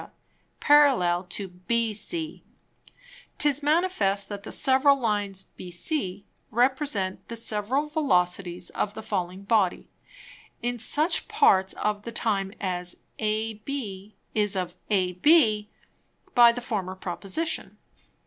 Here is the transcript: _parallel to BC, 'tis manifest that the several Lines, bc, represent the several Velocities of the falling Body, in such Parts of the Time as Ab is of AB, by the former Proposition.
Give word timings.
_parallel 0.59 1.23
to 1.25 1.47
BC, 1.47 2.41
'tis 3.37 3.61
manifest 3.61 4.29
that 4.29 4.41
the 4.41 4.51
several 4.51 4.99
Lines, 4.99 5.51
bc, 5.59 6.23
represent 6.49 7.27
the 7.27 7.35
several 7.35 7.85
Velocities 7.87 8.71
of 8.71 8.95
the 8.95 9.03
falling 9.03 9.43
Body, 9.43 9.91
in 10.59 10.79
such 10.79 11.27
Parts 11.27 11.73
of 11.73 12.01
the 12.01 12.11
Time 12.11 12.51
as 12.59 12.97
Ab 13.19 13.69
is 14.33 14.55
of 14.55 14.75
AB, 14.89 15.69
by 16.33 16.51
the 16.51 16.61
former 16.61 16.95
Proposition. 16.95 17.77